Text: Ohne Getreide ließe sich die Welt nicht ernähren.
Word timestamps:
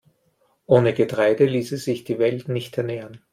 Ohne 0.65 0.95
Getreide 0.95 1.45
ließe 1.45 1.77
sich 1.77 2.03
die 2.03 2.17
Welt 2.17 2.47
nicht 2.47 2.75
ernähren. 2.75 3.23